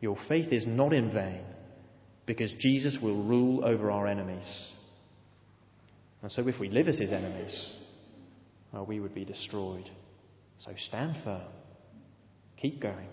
Your 0.00 0.16
faith 0.28 0.52
is 0.52 0.66
not 0.66 0.92
in 0.92 1.12
vain 1.12 1.42
because 2.26 2.54
Jesus 2.60 2.96
will 3.02 3.22
rule 3.22 3.64
over 3.64 3.90
our 3.90 4.06
enemies. 4.06 4.72
And 6.22 6.30
so, 6.30 6.46
if 6.48 6.58
we 6.58 6.68
live 6.68 6.88
as 6.88 6.98
his 6.98 7.12
enemies, 7.12 7.76
well, 8.72 8.86
we 8.86 9.00
would 9.00 9.14
be 9.14 9.24
destroyed. 9.24 9.88
So, 10.64 10.72
stand 10.88 11.16
firm. 11.24 11.42
Keep 12.56 12.80
going 12.80 13.08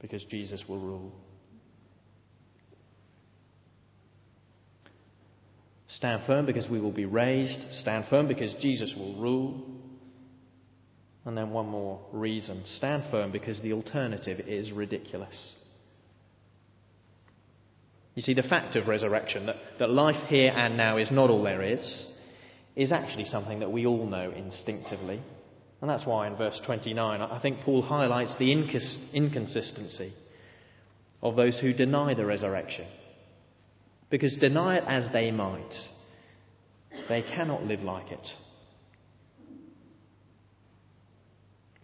because 0.00 0.24
Jesus 0.24 0.62
will 0.68 0.78
rule. 0.78 1.12
Stand 5.98 6.22
firm 6.28 6.46
because 6.46 6.68
we 6.68 6.80
will 6.80 6.92
be 6.92 7.06
raised. 7.06 7.60
Stand 7.80 8.04
firm 8.08 8.28
because 8.28 8.54
Jesus 8.60 8.94
will 8.96 9.16
rule. 9.16 9.64
And 11.24 11.36
then 11.36 11.50
one 11.50 11.66
more 11.66 12.00
reason 12.12 12.62
stand 12.64 13.02
firm 13.10 13.32
because 13.32 13.60
the 13.60 13.72
alternative 13.72 14.38
is 14.46 14.70
ridiculous. 14.70 15.54
You 18.14 18.22
see, 18.22 18.32
the 18.32 18.44
fact 18.44 18.76
of 18.76 18.86
resurrection, 18.86 19.46
that, 19.46 19.56
that 19.80 19.90
life 19.90 20.28
here 20.28 20.52
and 20.56 20.76
now 20.76 20.98
is 20.98 21.10
not 21.10 21.30
all 21.30 21.42
there 21.42 21.62
is, 21.62 22.06
is 22.76 22.92
actually 22.92 23.24
something 23.24 23.58
that 23.58 23.72
we 23.72 23.84
all 23.84 24.06
know 24.06 24.30
instinctively. 24.30 25.20
And 25.80 25.90
that's 25.90 26.06
why 26.06 26.28
in 26.28 26.36
verse 26.36 26.60
29, 26.64 27.20
I 27.20 27.40
think 27.40 27.62
Paul 27.62 27.82
highlights 27.82 28.36
the 28.38 28.52
inconsistency 28.52 30.12
of 31.22 31.34
those 31.34 31.58
who 31.58 31.72
deny 31.72 32.14
the 32.14 32.24
resurrection. 32.24 32.86
Because 34.10 34.36
deny 34.36 34.76
it 34.76 34.84
as 34.86 35.08
they 35.12 35.30
might, 35.30 35.74
they 37.08 37.22
cannot 37.22 37.64
live 37.64 37.80
like 37.80 38.10
it. 38.10 38.26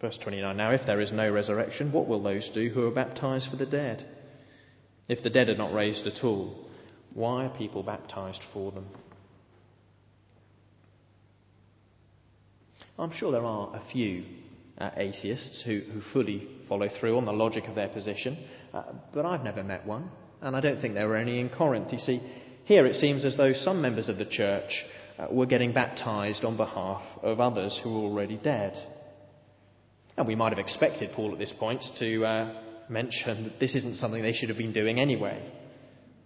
Verse 0.01 0.17
29 0.23 0.57
Now, 0.57 0.71
if 0.71 0.85
there 0.85 1.01
is 1.01 1.11
no 1.11 1.31
resurrection, 1.31 1.91
what 1.91 2.07
will 2.07 2.21
those 2.21 2.49
do 2.53 2.69
who 2.69 2.85
are 2.85 2.91
baptized 2.91 3.49
for 3.49 3.57
the 3.57 3.65
dead? 3.65 4.05
If 5.07 5.23
the 5.23 5.29
dead 5.29 5.49
are 5.49 5.57
not 5.57 5.73
raised 5.73 6.07
at 6.07 6.23
all, 6.23 6.67
why 7.13 7.45
are 7.45 7.57
people 7.57 7.83
baptized 7.83 8.41
for 8.53 8.71
them? 8.71 8.87
I'm 12.97 13.11
sure 13.11 13.31
there 13.31 13.45
are 13.45 13.75
a 13.75 13.83
few 13.91 14.25
uh, 14.77 14.89
atheists 14.95 15.63
who, 15.65 15.81
who 15.91 16.01
fully 16.13 16.47
follow 16.67 16.89
through 16.99 17.17
on 17.17 17.25
the 17.25 17.33
logic 17.33 17.65
of 17.67 17.75
their 17.75 17.89
position, 17.89 18.37
uh, 18.73 18.83
but 19.13 19.25
I've 19.25 19.43
never 19.43 19.63
met 19.63 19.85
one, 19.85 20.09
and 20.45 20.55
I 20.55 20.61
don't 20.61 20.79
think 20.79 20.93
there 20.93 21.07
were 21.07 21.17
any 21.17 21.39
in 21.39 21.49
Corinth. 21.49 21.91
You 21.91 21.97
see, 21.97 22.21
here 22.65 22.85
it 22.85 22.95
seems 22.95 23.25
as 23.25 23.35
though 23.35 23.51
some 23.51 23.81
members 23.81 24.07
of 24.07 24.17
the 24.17 24.25
church 24.25 24.69
uh, 25.17 25.25
were 25.31 25.47
getting 25.47 25.73
baptized 25.73 26.45
on 26.45 26.55
behalf 26.55 27.01
of 27.23 27.39
others 27.39 27.77
who 27.83 27.89
were 27.89 28.07
already 28.09 28.37
dead. 28.37 28.73
And 30.15 30.27
we 30.27 30.35
might 30.35 30.51
have 30.51 30.59
expected 30.59 31.09
Paul 31.15 31.33
at 31.33 31.39
this 31.39 31.53
point 31.59 31.83
to 31.97 32.23
uh, 32.23 32.61
mention 32.89 33.45
that 33.45 33.59
this 33.59 33.73
isn't 33.73 33.95
something 33.95 34.21
they 34.21 34.33
should 34.33 34.49
have 34.49 34.57
been 34.59 34.71
doing 34.71 34.99
anyway. 34.99 35.51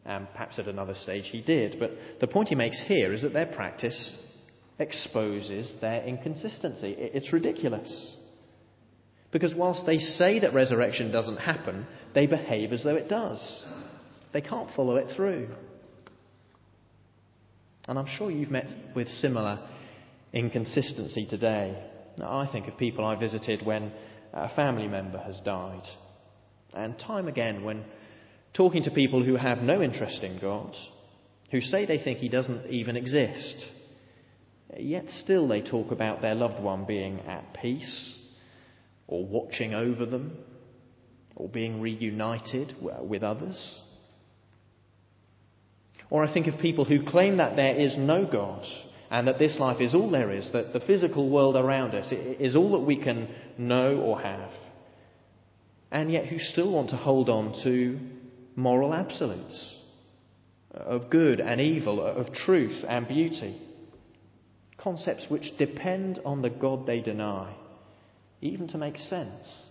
And 0.05 0.27
perhaps 0.33 0.59
at 0.59 0.67
another 0.67 0.95
stage 0.95 1.29
he 1.31 1.41
did. 1.41 1.77
But 1.79 1.91
the 2.19 2.27
point 2.27 2.49
he 2.49 2.55
makes 2.55 2.81
here 2.87 3.13
is 3.13 3.21
that 3.21 3.31
their 3.31 3.53
practice 3.55 4.17
exposes 4.79 5.73
their 5.79 6.03
inconsistency. 6.03 6.93
It's 6.97 7.31
ridiculous. 7.31 8.17
Because 9.31 9.55
whilst 9.55 9.85
they 9.85 9.97
say 9.97 10.39
that 10.39 10.53
resurrection 10.53 11.09
doesn't 11.09 11.37
happen, 11.37 11.85
they 12.13 12.25
behave 12.25 12.73
as 12.73 12.83
though 12.83 12.95
it 12.95 13.07
does. 13.07 13.65
They 14.33 14.41
can't 14.41 14.69
follow 14.75 14.95
it 14.97 15.15
through. 15.15 15.49
And 17.87 17.97
I'm 17.97 18.07
sure 18.17 18.29
you've 18.29 18.51
met 18.51 18.67
with 18.95 19.07
similar 19.07 19.67
inconsistency 20.31 21.25
today. 21.27 21.83
Now, 22.17 22.39
I 22.39 22.51
think 22.51 22.67
of 22.67 22.77
people 22.77 23.05
I 23.05 23.15
visited 23.15 23.65
when 23.65 23.91
a 24.33 24.53
family 24.55 24.87
member 24.87 25.17
has 25.17 25.39
died. 25.43 25.87
And 26.73 26.99
time 26.99 27.27
again, 27.27 27.63
when 27.63 27.83
talking 28.53 28.83
to 28.83 28.91
people 28.91 29.23
who 29.23 29.35
have 29.35 29.59
no 29.59 29.81
interest 29.81 30.21
in 30.21 30.39
God, 30.39 30.75
who 31.51 31.61
say 31.61 31.85
they 31.85 32.03
think 32.03 32.19
He 32.19 32.29
doesn't 32.29 32.67
even 32.67 32.95
exist, 32.95 33.65
Yet 34.77 35.05
still 35.23 35.47
they 35.47 35.61
talk 35.61 35.91
about 35.91 36.21
their 36.21 36.35
loved 36.35 36.61
one 36.61 36.85
being 36.85 37.21
at 37.21 37.55
peace, 37.59 38.15
or 39.07 39.25
watching 39.25 39.73
over 39.73 40.05
them, 40.05 40.37
or 41.35 41.49
being 41.49 41.81
reunited 41.81 42.75
with 42.81 43.23
others. 43.23 43.81
Or 46.09 46.23
I 46.23 46.33
think 46.33 46.47
of 46.47 46.59
people 46.59 46.85
who 46.85 47.03
claim 47.03 47.37
that 47.37 47.55
there 47.55 47.75
is 47.75 47.95
no 47.97 48.25
God 48.25 48.65
and 49.11 49.27
that 49.27 49.39
this 49.39 49.57
life 49.59 49.81
is 49.81 49.93
all 49.93 50.09
there 50.09 50.31
is, 50.31 50.49
that 50.53 50.73
the 50.73 50.79
physical 50.79 51.29
world 51.29 51.55
around 51.55 51.95
us 51.95 52.11
is 52.11 52.55
all 52.55 52.71
that 52.73 52.85
we 52.85 53.01
can 53.01 53.27
know 53.57 53.97
or 53.97 54.21
have, 54.21 54.51
and 55.91 56.11
yet 56.11 56.27
who 56.27 56.37
still 56.37 56.73
want 56.73 56.91
to 56.91 56.95
hold 56.95 57.29
on 57.29 57.53
to 57.63 57.99
moral 58.55 58.93
absolutes 58.93 59.77
of 60.71 61.09
good 61.09 61.39
and 61.39 61.59
evil, 61.59 62.01
of 62.01 62.31
truth 62.33 62.85
and 62.87 63.07
beauty. 63.07 63.59
Concepts 64.77 65.25
which 65.27 65.57
depend 65.57 66.19
on 66.23 66.41
the 66.41 66.49
God 66.49 66.85
they 66.85 67.01
deny, 67.01 67.53
even 68.41 68.67
to 68.69 68.77
make 68.77 68.97
sense. 68.97 69.63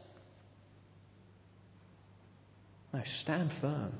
No, 2.92 3.00
stand 3.22 3.52
firm. 3.60 3.92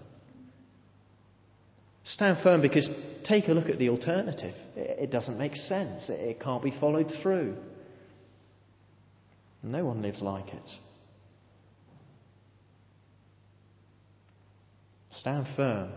Stand 2.12 2.38
firm 2.42 2.62
because 2.62 2.88
take 3.24 3.48
a 3.48 3.52
look 3.52 3.68
at 3.68 3.78
the 3.78 3.90
alternative. 3.90 4.54
It 4.76 5.10
doesn't 5.10 5.38
make 5.38 5.54
sense. 5.54 6.06
It 6.08 6.40
can't 6.40 6.62
be 6.62 6.72
followed 6.80 7.12
through. 7.22 7.56
No 9.62 9.84
one 9.84 10.00
lives 10.00 10.22
like 10.22 10.48
it. 10.48 10.68
Stand 15.20 15.46
firm 15.56 15.90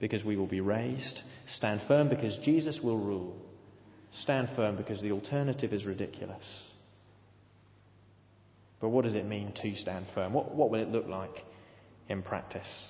because 0.00 0.24
we 0.24 0.36
will 0.36 0.46
be 0.46 0.60
raised. 0.60 1.20
Stand 1.54 1.82
firm 1.86 2.08
because 2.08 2.36
Jesus 2.42 2.80
will 2.82 2.98
rule. 2.98 3.36
Stand 4.22 4.48
firm 4.56 4.76
because 4.76 5.00
the 5.02 5.12
alternative 5.12 5.72
is 5.72 5.84
ridiculous. 5.84 6.64
But 8.80 8.88
what 8.88 9.04
does 9.04 9.14
it 9.14 9.26
mean 9.26 9.52
to 9.62 9.74
stand 9.76 10.06
firm? 10.14 10.32
What, 10.32 10.54
what 10.54 10.70
will 10.70 10.80
it 10.80 10.88
look 10.88 11.06
like 11.06 11.44
in 12.08 12.22
practice? 12.22 12.88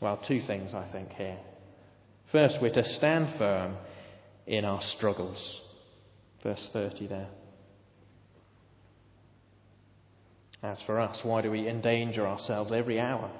Well, 0.00 0.20
two 0.26 0.42
things 0.46 0.74
I 0.74 0.90
think 0.92 1.10
here. 1.10 1.38
First, 2.30 2.58
we're 2.60 2.74
to 2.74 2.84
stand 2.84 3.38
firm 3.38 3.76
in 4.46 4.64
our 4.64 4.80
struggles. 4.96 5.60
Verse 6.42 6.70
30 6.72 7.08
there. 7.08 7.28
As 10.62 10.82
for 10.86 11.00
us, 11.00 11.20
why 11.22 11.42
do 11.42 11.50
we 11.50 11.68
endanger 11.68 12.26
ourselves 12.26 12.72
every 12.72 13.00
hour? 13.00 13.30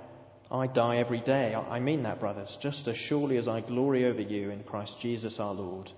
I 0.51 0.67
die 0.67 0.97
every 0.97 1.21
day. 1.21 1.55
I 1.55 1.79
mean 1.79 2.05
that, 2.05 2.21
brothers, 2.21 2.57
just 2.63 2.89
as 2.89 2.97
surely 2.97 3.37
as 3.37 3.49
I 3.49 3.61
glory 3.61 4.07
over 4.07 4.21
you 4.21 4.51
in 4.51 4.63
Christ 4.63 4.95
Jesus 5.03 5.37
our 5.39 5.53
Lord. 5.53 5.91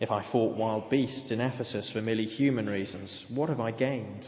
If 0.00 0.10
I 0.10 0.30
fought 0.32 0.56
wild 0.56 0.88
beasts 0.88 1.30
in 1.30 1.40
Ephesus 1.40 1.90
for 1.92 2.00
merely 2.00 2.24
human 2.24 2.66
reasons, 2.66 3.26
what 3.28 3.50
have 3.50 3.60
I 3.60 3.70
gained? 3.70 4.24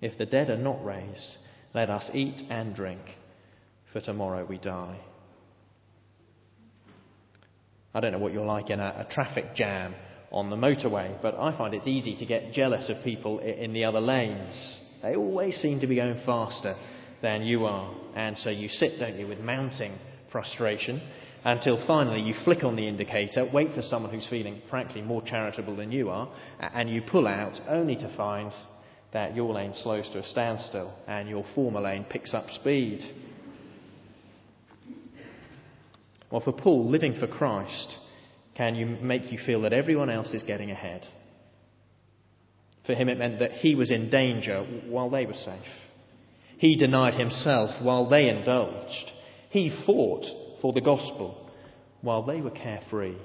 If 0.00 0.18
the 0.18 0.26
dead 0.26 0.50
are 0.50 0.58
not 0.58 0.84
raised, 0.84 1.36
let 1.74 1.90
us 1.90 2.08
eat 2.14 2.42
and 2.48 2.76
drink, 2.76 3.00
for 3.96 4.02
tomorrow 4.02 4.44
we 4.44 4.58
die. 4.58 5.00
I 7.94 8.00
don't 8.00 8.12
know 8.12 8.18
what 8.18 8.34
you're 8.34 8.44
like 8.44 8.68
in 8.68 8.78
a, 8.78 9.06
a 9.08 9.08
traffic 9.10 9.54
jam 9.54 9.94
on 10.30 10.50
the 10.50 10.56
motorway, 10.56 11.16
but 11.22 11.34
I 11.34 11.56
find 11.56 11.72
it's 11.72 11.86
easy 11.86 12.14
to 12.18 12.26
get 12.26 12.52
jealous 12.52 12.90
of 12.90 13.02
people 13.02 13.38
in 13.38 13.72
the 13.72 13.84
other 13.84 14.02
lanes. 14.02 14.80
They 15.02 15.16
always 15.16 15.54
seem 15.56 15.80
to 15.80 15.86
be 15.86 15.96
going 15.96 16.20
faster 16.26 16.74
than 17.22 17.44
you 17.44 17.64
are. 17.64 17.94
And 18.14 18.36
so 18.36 18.50
you 18.50 18.68
sit, 18.68 18.98
don't 18.98 19.18
you, 19.18 19.28
with 19.28 19.38
mounting 19.38 19.98
frustration 20.30 21.00
until 21.44 21.82
finally 21.86 22.20
you 22.20 22.34
flick 22.44 22.64
on 22.64 22.76
the 22.76 22.86
indicator, 22.86 23.48
wait 23.50 23.74
for 23.74 23.80
someone 23.80 24.12
who's 24.12 24.28
feeling, 24.28 24.60
frankly, 24.68 25.00
more 25.00 25.22
charitable 25.22 25.74
than 25.74 25.90
you 25.90 26.10
are, 26.10 26.28
and 26.60 26.90
you 26.90 27.00
pull 27.00 27.26
out 27.26 27.58
only 27.66 27.96
to 27.96 28.14
find 28.14 28.52
that 29.14 29.34
your 29.34 29.54
lane 29.54 29.72
slows 29.72 30.06
to 30.10 30.18
a 30.18 30.24
standstill 30.24 30.92
and 31.08 31.30
your 31.30 31.46
former 31.54 31.80
lane 31.80 32.04
picks 32.10 32.34
up 32.34 32.44
speed. 32.50 33.00
Well, 36.30 36.40
for 36.40 36.52
Paul, 36.52 36.90
living 36.90 37.14
for 37.14 37.26
Christ 37.26 37.98
can 38.56 38.74
you 38.74 38.86
make 38.86 39.30
you 39.30 39.38
feel 39.44 39.62
that 39.62 39.72
everyone 39.72 40.10
else 40.10 40.32
is 40.32 40.42
getting 40.42 40.70
ahead. 40.70 41.02
For 42.86 42.94
him, 42.94 43.08
it 43.08 43.18
meant 43.18 43.40
that 43.40 43.52
he 43.52 43.74
was 43.74 43.90
in 43.90 44.10
danger 44.10 44.64
while 44.88 45.10
they 45.10 45.26
were 45.26 45.34
safe. 45.34 45.60
He 46.58 46.76
denied 46.76 47.14
himself 47.14 47.70
while 47.82 48.08
they 48.08 48.28
indulged. 48.28 49.12
He 49.50 49.76
fought 49.84 50.24
for 50.62 50.72
the 50.72 50.80
gospel 50.80 51.50
while 52.00 52.22
they 52.22 52.40
were 52.40 52.50
carefree. 52.50 53.16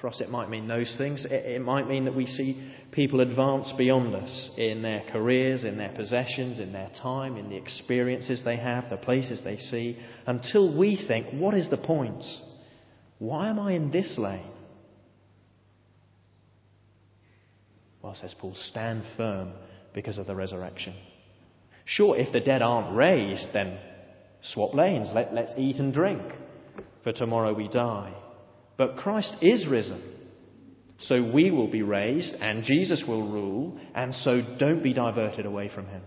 For 0.00 0.08
us, 0.08 0.20
it 0.20 0.30
might 0.30 0.48
mean 0.48 0.66
those 0.66 0.94
things. 0.96 1.26
It 1.28 1.60
might 1.60 1.86
mean 1.86 2.06
that 2.06 2.14
we 2.14 2.24
see 2.24 2.72
people 2.90 3.20
advance 3.20 3.70
beyond 3.76 4.14
us 4.14 4.50
in 4.56 4.80
their 4.80 5.02
careers, 5.12 5.64
in 5.64 5.76
their 5.76 5.92
possessions, 5.92 6.58
in 6.58 6.72
their 6.72 6.90
time, 7.02 7.36
in 7.36 7.50
the 7.50 7.56
experiences 7.56 8.42
they 8.44 8.56
have, 8.56 8.88
the 8.88 8.96
places 8.96 9.42
they 9.44 9.58
see, 9.58 9.98
until 10.26 10.78
we 10.78 11.02
think, 11.06 11.26
what 11.34 11.54
is 11.54 11.68
the 11.68 11.76
point? 11.76 12.24
Why 13.18 13.48
am 13.48 13.58
I 13.58 13.72
in 13.72 13.90
this 13.90 14.16
lane? 14.18 14.50
Well, 18.00 18.14
says 18.14 18.34
Paul, 18.38 18.54
stand 18.54 19.02
firm 19.16 19.52
because 19.92 20.16
of 20.16 20.26
the 20.26 20.34
resurrection. 20.34 20.94
Sure, 21.84 22.16
if 22.16 22.32
the 22.32 22.40
dead 22.40 22.62
aren't 22.62 22.96
raised, 22.96 23.48
then 23.52 23.78
swap 24.42 24.74
lanes. 24.74 25.10
Let, 25.14 25.34
let's 25.34 25.52
eat 25.58 25.76
and 25.76 25.92
drink, 25.92 26.22
for 27.02 27.12
tomorrow 27.12 27.52
we 27.52 27.68
die. 27.68 28.14
But 28.76 28.96
Christ 28.96 29.34
is 29.40 29.66
risen. 29.68 30.02
So 30.98 31.30
we 31.32 31.50
will 31.50 31.70
be 31.70 31.82
raised, 31.82 32.34
and 32.40 32.64
Jesus 32.64 33.02
will 33.06 33.30
rule, 33.30 33.78
and 33.94 34.14
so 34.14 34.40
don't 34.58 34.82
be 34.82 34.92
diverted 34.92 35.44
away 35.44 35.70
from 35.74 35.86
him. 35.86 36.02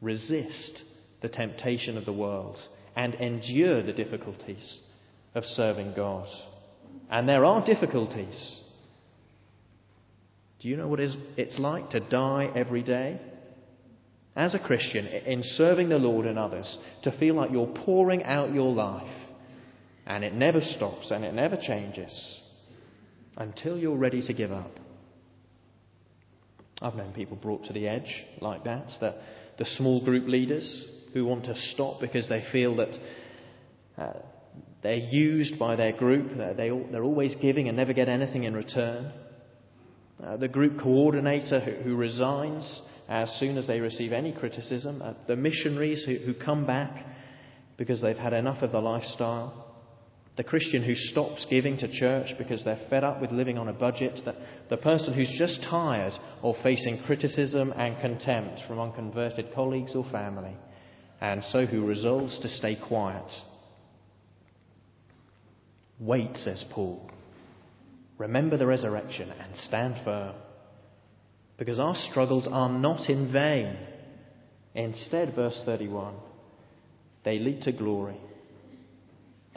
Resist 0.00 0.82
the 1.22 1.28
temptation 1.28 1.96
of 1.96 2.04
the 2.04 2.12
world 2.12 2.58
and 2.96 3.14
endure 3.14 3.82
the 3.82 3.92
difficulties 3.92 4.80
of 5.34 5.44
serving 5.44 5.94
God. 5.94 6.28
And 7.10 7.28
there 7.28 7.44
are 7.44 7.64
difficulties. 7.64 8.60
Do 10.60 10.68
you 10.68 10.76
know 10.76 10.88
what 10.88 11.00
it's 11.00 11.58
like 11.58 11.90
to 11.90 12.00
die 12.00 12.50
every 12.54 12.82
day? 12.82 13.20
as 14.38 14.54
a 14.54 14.58
Christian, 14.60 15.04
in 15.04 15.42
serving 15.42 15.88
the 15.88 15.98
Lord 15.98 16.24
and 16.24 16.38
others, 16.38 16.78
to 17.02 17.18
feel 17.18 17.34
like 17.34 17.50
you're 17.50 17.74
pouring 17.84 18.22
out 18.22 18.54
your 18.54 18.72
life 18.72 19.27
and 20.08 20.24
it 20.24 20.34
never 20.34 20.60
stops 20.60 21.10
and 21.10 21.22
it 21.22 21.34
never 21.34 21.56
changes 21.56 22.40
until 23.36 23.78
you're 23.78 23.96
ready 23.96 24.26
to 24.26 24.32
give 24.32 24.50
up. 24.50 24.72
I've 26.80 26.94
known 26.94 27.12
people 27.12 27.36
brought 27.36 27.64
to 27.66 27.72
the 27.72 27.86
edge 27.86 28.24
like 28.40 28.64
that, 28.64 28.88
that 29.00 29.16
the 29.58 29.66
small 29.76 30.02
group 30.04 30.26
leaders 30.26 30.86
who 31.12 31.26
want 31.26 31.44
to 31.44 31.54
stop 31.72 32.00
because 32.00 32.28
they 32.28 32.42
feel 32.50 32.76
that 32.76 32.98
uh, 33.98 34.12
they're 34.82 34.94
used 34.94 35.58
by 35.58 35.76
their 35.76 35.92
group, 35.92 36.30
they, 36.56 36.70
they're 36.90 37.04
always 37.04 37.34
giving 37.42 37.68
and 37.68 37.76
never 37.76 37.92
get 37.92 38.08
anything 38.08 38.44
in 38.44 38.54
return. 38.54 39.12
Uh, 40.24 40.36
the 40.36 40.48
group 40.48 40.80
coordinator 40.80 41.60
who, 41.60 41.72
who 41.82 41.96
resigns 41.96 42.82
as 43.08 43.30
soon 43.38 43.58
as 43.58 43.66
they 43.66 43.80
receive 43.80 44.12
any 44.12 44.32
criticism, 44.32 45.02
uh, 45.02 45.14
the 45.26 45.36
missionaries 45.36 46.04
who, 46.06 46.14
who 46.14 46.32
come 46.32 46.64
back 46.64 47.04
because 47.76 48.00
they've 48.00 48.16
had 48.16 48.32
enough 48.32 48.62
of 48.62 48.72
the 48.72 48.80
lifestyle, 48.80 49.67
the 50.38 50.44
Christian 50.44 50.84
who 50.84 50.94
stops 50.94 51.44
giving 51.50 51.76
to 51.78 51.88
church 51.92 52.32
because 52.38 52.64
they're 52.64 52.86
fed 52.88 53.02
up 53.02 53.20
with 53.20 53.32
living 53.32 53.58
on 53.58 53.66
a 53.66 53.72
budget, 53.72 54.20
the, 54.24 54.36
the 54.70 54.76
person 54.76 55.12
who's 55.12 55.34
just 55.36 55.60
tired 55.68 56.12
of 56.44 56.54
facing 56.62 57.02
criticism 57.06 57.72
and 57.72 58.00
contempt 58.00 58.60
from 58.68 58.78
unconverted 58.78 59.52
colleagues 59.52 59.96
or 59.96 60.08
family, 60.12 60.56
and 61.20 61.42
so 61.42 61.66
who 61.66 61.84
resolves 61.84 62.38
to 62.38 62.48
stay 62.48 62.78
quiet. 62.86 63.28
Wait, 65.98 66.36
says 66.36 66.64
Paul. 66.72 67.10
Remember 68.16 68.56
the 68.56 68.66
resurrection 68.66 69.32
and 69.32 69.56
stand 69.56 69.96
firm. 70.04 70.36
Because 71.56 71.80
our 71.80 71.96
struggles 71.96 72.48
are 72.48 72.68
not 72.68 73.10
in 73.10 73.32
vain. 73.32 73.76
Instead, 74.76 75.34
verse 75.34 75.60
31, 75.66 76.14
they 77.24 77.40
lead 77.40 77.62
to 77.62 77.72
glory. 77.72 78.20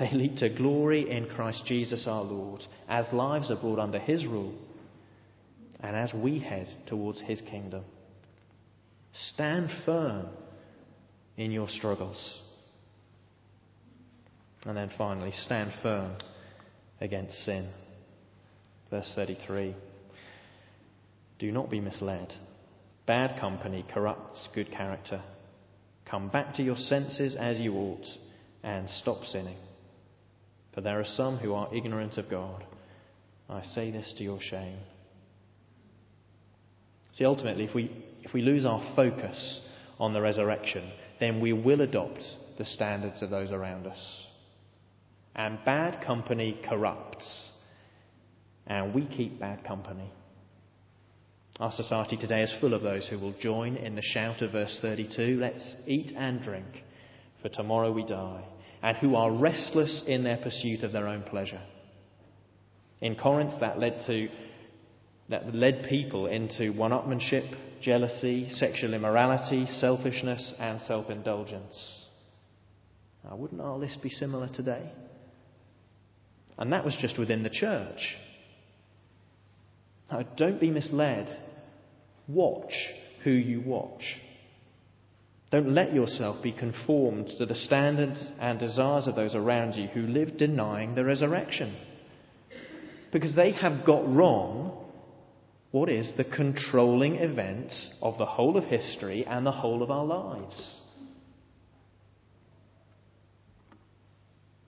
They 0.02 0.10
lead 0.18 0.38
to 0.38 0.50
glory 0.50 1.12
in 1.12 1.28
Christ 1.28 1.64
Jesus 1.68 2.08
our 2.08 2.24
Lord 2.24 2.66
as 2.90 3.06
lives 3.14 3.52
are 3.52 3.56
brought 3.56 3.78
under 3.78 4.00
His 4.00 4.26
rule 4.26 4.56
and 5.80 5.96
as 5.96 6.12
we 6.12 6.40
head 6.40 6.68
towards 6.88 7.22
His 7.22 7.40
kingdom. 7.42 7.84
Stand 9.14 9.70
firm 9.86 10.26
in 11.38 11.52
your 11.52 11.70
struggles. 11.70 12.40
And 14.66 14.76
then 14.76 14.90
finally, 14.98 15.30
stand 15.34 15.72
firm 15.84 16.18
against 17.00 17.36
sin. 17.46 17.72
Verse 18.90 19.14
33. 19.16 19.76
Do 21.38 21.52
not 21.52 21.70
be 21.70 21.80
misled. 21.80 22.34
Bad 23.06 23.40
company 23.40 23.86
corrupts 23.94 24.50
good 24.56 24.72
character. 24.72 25.22
Come 26.10 26.30
back 26.30 26.56
to 26.56 26.64
your 26.64 26.76
senses 26.76 27.36
as 27.40 27.60
you 27.60 27.76
ought 27.76 28.08
and 28.64 28.90
stop 28.90 29.24
sinning. 29.26 29.58
For 30.74 30.82
there 30.82 31.00
are 31.00 31.06
some 31.06 31.38
who 31.38 31.54
are 31.54 31.74
ignorant 31.74 32.18
of 32.18 32.30
God. 32.30 32.64
I 33.50 33.62
say 33.62 33.92
this 33.92 34.14
to 34.18 34.24
your 34.24 34.40
shame. 34.40 34.80
See, 37.14 37.26
ultimately, 37.26 37.66
if 37.66 37.76
we, 37.76 37.92
if 38.24 38.34
we 38.34 38.42
lose 38.42 38.66
our 38.66 38.94
focus 38.96 39.62
on 40.00 40.14
the 40.14 40.22
resurrection, 40.22 40.90
then 41.20 41.42
we 41.42 41.52
will 41.52 41.82
adopt 41.82 42.24
the 42.58 42.66
standards 42.66 43.22
of 43.22 43.30
those 43.30 43.52
around 43.52 43.86
us. 43.86 44.26
And 45.36 45.60
bad 45.66 46.04
company 46.06 46.60
corrupts. 46.68 47.50
And 48.66 48.94
we 48.94 49.08
keep 49.08 49.40
bad 49.40 49.66
company. 49.66 50.12
Our 51.60 51.72
society 51.72 52.18
today 52.18 52.44
is 52.44 52.56
full 52.60 52.74
of 52.74 52.82
those 52.82 53.08
who 53.08 53.20
will 53.20 53.36
join 53.40 53.76
in 53.76 53.96
the 53.96 54.02
shout 54.02 54.42
of 54.42 54.54
verse 54.54 54.80
32 54.82 55.38
let's 55.40 55.76
eat 55.86 56.12
and 56.18 56.42
drink, 56.42 56.66
for 57.42 57.50
tomorrow 57.50 57.92
we 57.92 58.06
die, 58.06 58.44
and 58.82 58.98
who 58.98 59.15
are 59.15 59.32
restless 59.32 60.04
in 60.08 60.24
their 60.24 60.38
pursuit 60.38 60.84
of 60.84 60.91
their 60.91 61.08
own 61.08 61.24
pleasure. 61.24 61.62
In 63.02 63.15
Corinth, 63.15 63.60
that 63.60 63.80
led 63.80 64.04
to 64.08 64.28
that 65.30 65.56
led 65.56 65.86
people 65.88 66.26
into 66.28 66.72
one-upmanship, 66.74 67.56
jealousy, 67.82 68.50
sexual 68.52 68.94
immorality, 68.94 69.65
selfishness, 69.65 70.54
and 70.60 70.82
self-indulgence. 70.82 72.06
Now, 73.24 73.38
wouldn't 73.38 73.62
our 73.62 73.78
list 73.78 74.04
be 74.04 74.10
similar 74.10 74.50
today? 74.54 74.91
And 76.58 76.74
that 76.74 76.84
was 76.84 76.98
just 77.00 77.17
within 77.17 77.44
the 77.44 77.50
church. 77.50 78.17
Now, 80.12 80.24
don't 80.36 80.60
be 80.60 80.70
misled 80.70 81.30
Watch 82.28 82.74
who 83.24 83.32
you 83.32 83.62
watch. 83.62 84.04
Don't 85.52 85.74
let 85.74 85.94
yourself 85.94 86.42
be 86.42 86.54
conformed 86.54 87.30
to 87.38 87.46
the 87.46 87.56
standards 87.56 88.32
and 88.40 88.58
desires 88.58 89.06
of 89.06 89.16
those 89.16 89.36
around 89.36 89.74
you 89.74 89.88
who 89.88 90.04
live 90.04 90.38
denying 90.38 90.96
the 90.96 91.04
resurrection. 91.04 91.76
Because 93.12 93.36
they 93.36 93.52
have 93.52 93.86
got 93.86 94.08
wrong 94.08 94.78
what 95.72 95.90
is 95.90 96.14
the 96.16 96.24
controlling 96.24 97.16
event 97.16 97.74
of 98.02 98.18
the 98.18 98.26
whole 98.26 98.58
of 98.58 98.64
history 98.64 99.26
and 99.26 99.46
the 99.46 99.52
whole 99.52 99.84
of 99.84 99.92
our 99.92 100.06
lives. 100.06 100.82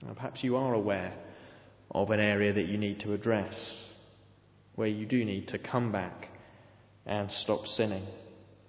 Now, 0.02 0.12
perhaps 0.12 0.44
you 0.44 0.56
are 0.56 0.74
aware 0.74 1.14
of 1.90 2.10
an 2.10 2.20
area 2.20 2.52
that 2.52 2.66
you 2.66 2.76
need 2.76 3.00
to 3.00 3.14
address, 3.14 3.54
where 4.74 4.88
you 4.88 5.06
do 5.06 5.24
need 5.24 5.48
to 5.48 5.58
come 5.58 5.92
back 5.92 6.28
and 7.06 7.30
stop 7.30 7.64
sinning 7.66 8.06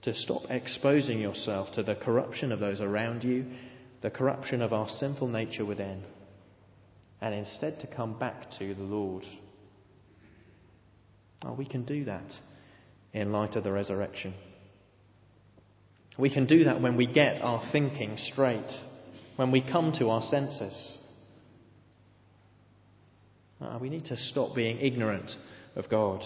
to 0.05 0.15
stop 0.15 0.43
exposing 0.49 1.19
yourself 1.19 1.67
to 1.73 1.83
the 1.83 1.95
corruption 1.95 2.51
of 2.51 2.59
those 2.59 2.79
around 2.79 3.23
you, 3.23 3.43
the 4.01 4.09
corruption 4.11 4.61
of 4.61 4.71
our 4.71 4.87
sinful 4.87 5.27
nature 5.27 5.65
within, 5.65 6.03
and 7.21 7.33
instead 7.33 7.79
to 7.79 7.87
come 7.87 8.17
back 8.19 8.51
to 8.59 8.75
the 8.75 8.83
Lord. 8.83 9.23
Oh, 11.43 11.53
we 11.53 11.65
can 11.65 11.85
do 11.85 12.05
that 12.05 12.31
in 13.13 13.31
light 13.31 13.55
of 13.55 13.63
the 13.63 13.71
resurrection. 13.71 14.35
We 16.19 16.31
can 16.31 16.45
do 16.45 16.65
that 16.65 16.81
when 16.81 16.95
we 16.95 17.07
get 17.07 17.41
our 17.41 17.67
thinking 17.71 18.15
straight, 18.17 18.71
when 19.37 19.51
we 19.51 19.61
come 19.61 19.91
to 19.97 20.11
our 20.11 20.21
senses. 20.21 20.99
Uh, 23.59 23.79
we 23.81 23.89
need 23.89 24.05
to 24.05 24.17
stop 24.17 24.55
being 24.55 24.79
ignorant 24.79 25.31
of 25.75 25.89
God, 25.89 26.21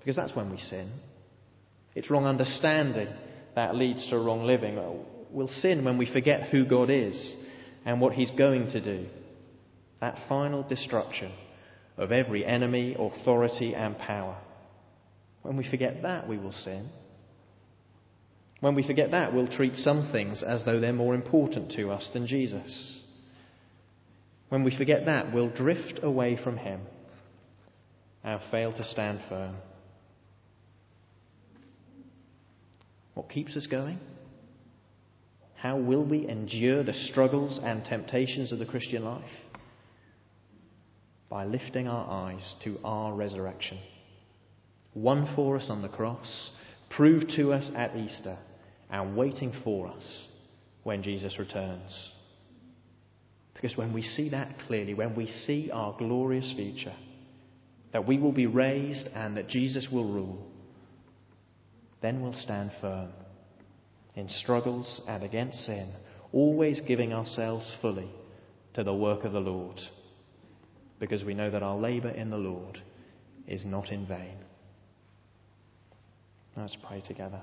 because 0.00 0.16
that's 0.16 0.34
when 0.34 0.50
we 0.50 0.58
sin. 0.58 0.90
It's 1.94 2.10
wrong 2.10 2.24
understanding 2.24 3.08
that 3.54 3.74
leads 3.74 4.08
to 4.08 4.18
wrong 4.18 4.44
living. 4.44 4.78
We'll 5.30 5.48
sin 5.48 5.84
when 5.84 5.98
we 5.98 6.10
forget 6.12 6.48
who 6.50 6.64
God 6.64 6.90
is 6.90 7.34
and 7.84 8.00
what 8.00 8.14
He's 8.14 8.30
going 8.30 8.68
to 8.68 8.80
do. 8.80 9.08
That 10.00 10.18
final 10.28 10.62
destruction 10.62 11.32
of 11.96 12.12
every 12.12 12.44
enemy, 12.44 12.96
authority, 12.98 13.74
and 13.74 13.98
power. 13.98 14.36
When 15.42 15.56
we 15.56 15.68
forget 15.68 16.02
that, 16.02 16.28
we 16.28 16.38
will 16.38 16.52
sin. 16.52 16.88
When 18.60 18.74
we 18.74 18.86
forget 18.86 19.10
that, 19.10 19.34
we'll 19.34 19.48
treat 19.48 19.74
some 19.76 20.10
things 20.12 20.42
as 20.46 20.64
though 20.64 20.80
they're 20.80 20.92
more 20.92 21.14
important 21.14 21.72
to 21.72 21.90
us 21.90 22.08
than 22.12 22.26
Jesus. 22.26 23.00
When 24.48 24.64
we 24.64 24.76
forget 24.76 25.06
that, 25.06 25.32
we'll 25.32 25.50
drift 25.50 26.00
away 26.02 26.38
from 26.42 26.56
Him 26.58 26.82
and 28.22 28.40
fail 28.50 28.72
to 28.72 28.84
stand 28.84 29.20
firm. 29.28 29.56
What 33.14 33.28
keeps 33.28 33.56
us 33.56 33.66
going? 33.66 33.98
How 35.56 35.76
will 35.76 36.04
we 36.04 36.28
endure 36.28 36.82
the 36.82 36.94
struggles 36.94 37.60
and 37.62 37.84
temptations 37.84 38.52
of 38.52 38.58
the 38.58 38.66
Christian 38.66 39.04
life? 39.04 39.30
By 41.28 41.44
lifting 41.44 41.88
our 41.88 42.10
eyes 42.10 42.56
to 42.64 42.78
our 42.84 43.14
resurrection. 43.14 43.78
Won 44.94 45.32
for 45.36 45.56
us 45.56 45.68
on 45.70 45.80
the 45.80 45.88
cross, 45.88 46.50
proved 46.90 47.32
to 47.36 47.52
us 47.52 47.70
at 47.76 47.96
Easter, 47.96 48.38
and 48.90 49.16
waiting 49.16 49.52
for 49.64 49.88
us 49.88 50.26
when 50.82 51.02
Jesus 51.02 51.38
returns. 51.38 52.10
Because 53.54 53.76
when 53.76 53.92
we 53.92 54.02
see 54.02 54.30
that 54.30 54.56
clearly, 54.66 54.94
when 54.94 55.14
we 55.14 55.26
see 55.26 55.70
our 55.72 55.96
glorious 55.96 56.52
future, 56.56 56.96
that 57.92 58.06
we 58.06 58.18
will 58.18 58.32
be 58.32 58.46
raised 58.46 59.06
and 59.14 59.36
that 59.36 59.48
Jesus 59.48 59.86
will 59.90 60.12
rule, 60.12 60.51
then 62.02 62.20
we'll 62.20 62.32
stand 62.32 62.72
firm 62.80 63.10
in 64.14 64.28
struggles 64.28 65.00
and 65.08 65.22
against 65.22 65.58
sin, 65.64 65.92
always 66.32 66.80
giving 66.86 67.12
ourselves 67.12 67.70
fully 67.80 68.10
to 68.74 68.84
the 68.84 68.94
work 68.94 69.24
of 69.24 69.32
the 69.32 69.40
Lord, 69.40 69.78
because 70.98 71.24
we 71.24 71.34
know 71.34 71.50
that 71.50 71.62
our 71.62 71.76
labour 71.76 72.10
in 72.10 72.30
the 72.30 72.36
Lord 72.36 72.80
is 73.46 73.64
not 73.64 73.90
in 73.90 74.06
vain. 74.06 74.36
Let's 76.56 76.76
pray 76.86 77.00
together. 77.00 77.40